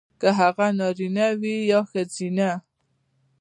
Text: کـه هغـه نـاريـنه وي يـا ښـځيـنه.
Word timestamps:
کـه 0.21 0.29
هغـه 0.39 0.67
نـاريـنه 0.77 1.27
وي 1.39 1.55
يـا 1.71 1.79
ښـځيـنه. 1.91 2.51